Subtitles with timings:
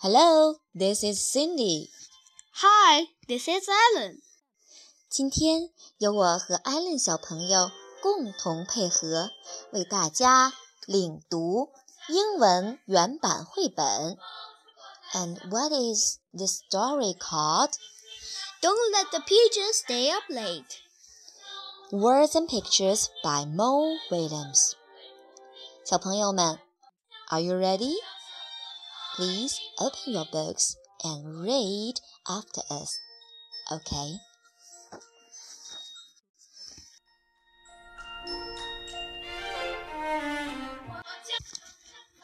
[0.00, 1.90] Hello, this is Cindy.
[2.62, 4.22] Hi, this is Alan.
[5.10, 9.32] 今天由我和 Alan 小朋友共同配合，
[9.72, 10.52] 为大家
[10.86, 11.70] 领读
[12.08, 14.16] 英文原版绘本。
[15.14, 17.72] And what is this story called?
[18.62, 20.78] Don't let the pigeons stay up late.
[21.90, 24.74] Words and Pictures by Mo Willems。
[25.84, 26.60] 小朋友们
[27.30, 27.96] ，Are you ready?
[29.18, 31.94] Please open your books and read
[32.28, 33.00] after us.
[33.72, 34.14] Okay.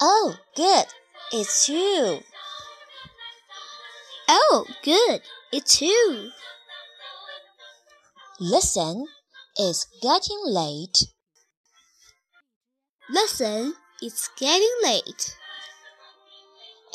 [0.00, 0.84] Oh, good.
[1.32, 2.20] It's you.
[4.28, 5.22] Oh, good.
[5.52, 6.30] It's you.
[8.38, 9.04] Listen,
[9.56, 11.08] it's getting late.
[13.10, 15.36] Listen, it's getting late.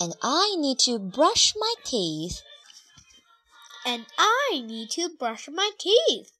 [0.00, 2.42] And I need to brush my teeth.
[3.84, 6.30] And I need to brush my teeth.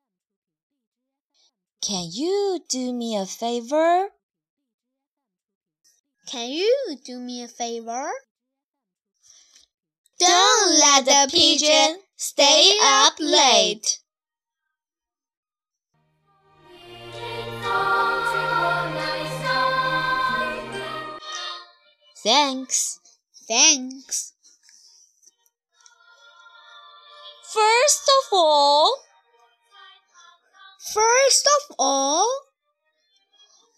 [1.80, 4.08] Can you do me a favor?
[6.26, 8.10] Can you do me a favor?
[10.18, 14.00] Don't let the pigeon stay up late.
[22.22, 23.00] Thanks.
[23.48, 24.34] Thanks.
[27.42, 28.96] First of all,
[30.94, 32.26] First of all,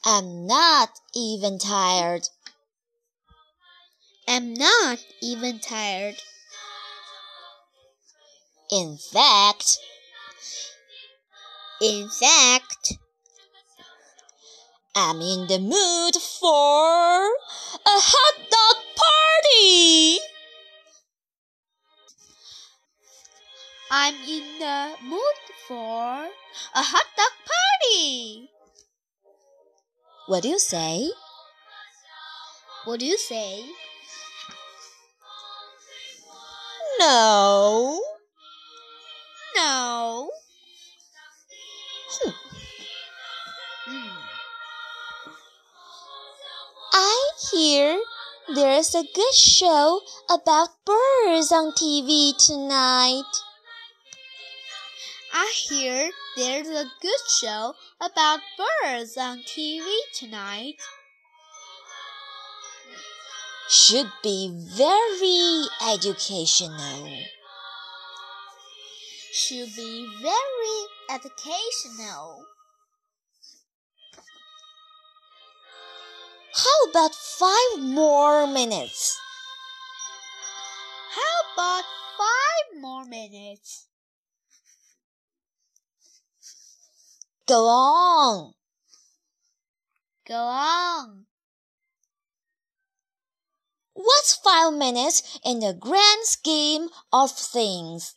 [0.05, 2.29] I'm not even tired.
[4.29, 6.17] I'm not even tired.
[8.71, 9.79] In fact,
[11.83, 12.99] In fact,
[14.95, 20.19] I'm in the mood for a hot dog party.
[23.91, 26.29] I'm in the mood for
[26.75, 28.51] a hot dog party.
[30.27, 31.11] What do you say?
[32.85, 33.65] What do you say?
[36.99, 38.00] No.
[48.81, 53.31] There's a good show about birds on TV tonight.
[55.35, 60.77] I hear there's a good show about birds on TV tonight.
[63.69, 67.19] Should be very educational.
[69.31, 72.47] Should be very educational.
[76.71, 79.19] How about five more minutes?
[81.17, 81.85] How about
[82.17, 83.89] five more minutes?
[87.49, 88.53] Go on.
[90.29, 91.27] Go on.
[93.95, 98.15] What's five minutes in the grand scheme of things?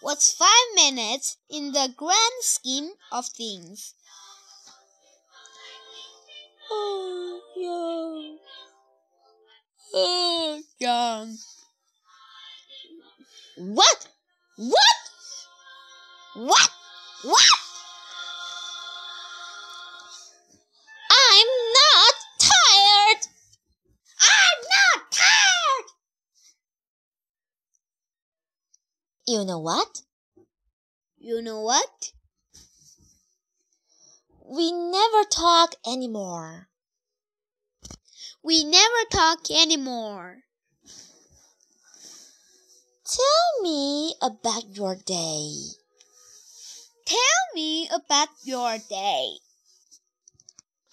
[0.00, 3.94] What's five minutes in the grand scheme of things?
[6.70, 8.36] Oh, yeah.
[9.94, 11.36] Oh, young.
[13.56, 14.08] What?
[14.56, 14.98] What?
[16.34, 16.70] What?
[17.22, 17.48] What?
[21.10, 23.26] I'm not tired.
[24.20, 25.86] I'm not tired.
[29.26, 30.02] You know what?
[31.18, 32.12] You know what?
[34.50, 36.70] We never talk anymore.
[38.42, 40.38] We never talk anymore.
[43.04, 45.52] Tell me about your day.
[47.04, 49.36] Tell me about your day.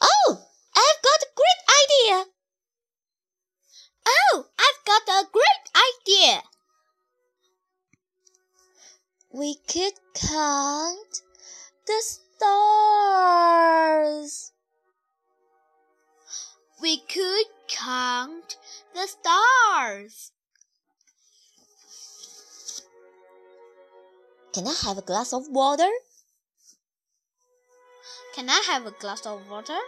[0.01, 0.37] Oh,
[0.75, 2.25] I've got a great idea.
[4.05, 6.43] Oh, I've got a great idea.
[9.31, 11.21] We could count
[11.87, 12.84] the stars.
[16.85, 18.57] We could count
[18.93, 20.31] the stars.
[24.53, 25.89] Can I have a glass of water?
[28.35, 29.79] Can I have a glass of water?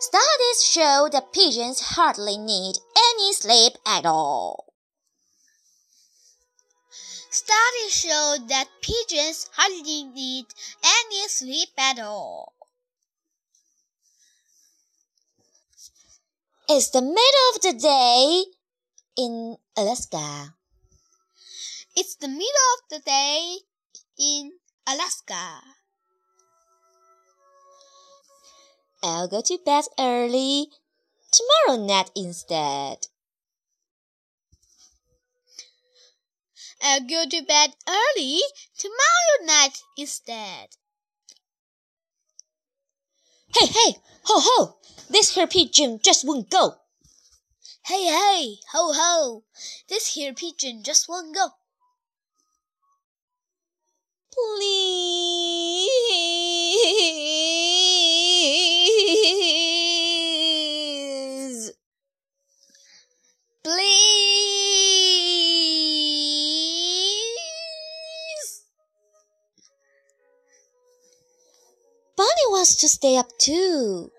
[0.00, 4.72] Studies show that pigeons hardly need any sleep at all.
[7.30, 10.46] Studies show that pigeons hardly need
[10.82, 12.54] any sleep at all.
[16.68, 18.42] It's the middle of the day
[19.16, 20.54] in Alaska.
[21.94, 23.58] It's the middle of the day
[24.18, 24.50] in
[24.84, 25.60] Alaska.
[29.00, 30.66] I'll go to bed early
[31.30, 33.06] tomorrow night instead.
[36.82, 38.40] I'll go to bed early
[38.76, 40.70] tomorrow night instead.
[43.54, 44.76] Hey, hey, ho, ho!
[45.08, 46.78] This here pigeon just won't go.
[47.86, 49.44] Hey, hey, ho, ho!
[49.88, 51.50] This here pigeon just won't go.
[54.32, 54.96] Please.
[63.62, 64.06] Please.
[72.16, 74.10] Bunny wants to stay up too.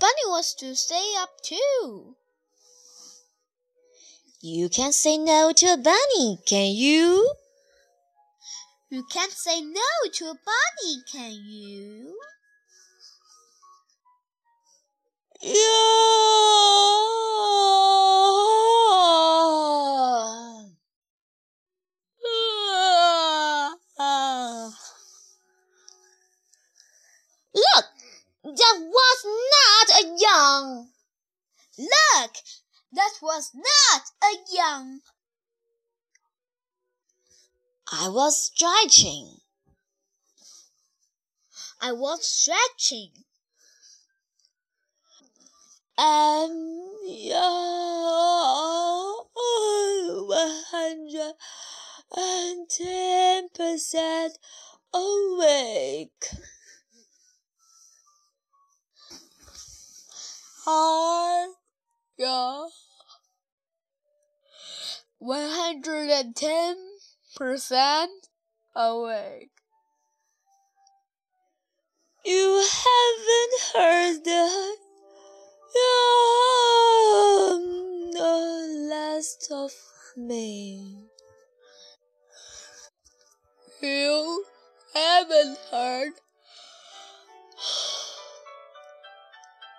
[0.00, 2.16] Bunny wants to stay up too.
[4.40, 7.34] You can't say no to a bunny, can you?
[8.88, 12.18] You can't say no to a bunny, can you?
[15.42, 15.89] Yeah.
[31.90, 32.32] Look,
[32.92, 35.00] that was not a young.
[37.92, 39.38] I was stretching.
[41.80, 43.10] I was stretching.
[45.98, 46.80] Um,
[47.26, 47.50] I'm
[50.26, 51.34] one hundred
[52.16, 54.38] and ten percent
[54.94, 55.59] awake.
[65.22, 68.06] 110%
[68.74, 69.50] awake.
[72.24, 74.76] You haven't heard the
[78.88, 79.72] last of
[80.16, 81.04] me.
[83.82, 84.44] You
[84.94, 86.12] haven't heard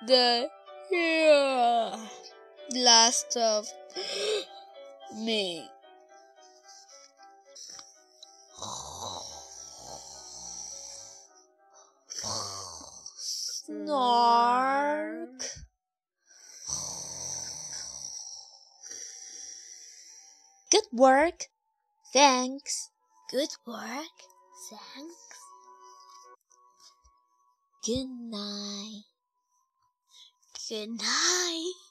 [0.08, 0.50] the
[0.92, 1.96] yeah,
[2.76, 3.68] last of
[5.16, 5.68] me.
[13.18, 15.44] Snark.
[20.72, 21.48] Good work.
[22.14, 22.90] Thanks.
[23.30, 24.18] Good work.
[24.70, 25.16] Thanks.
[27.86, 29.04] Good night.
[30.70, 31.91] Good night.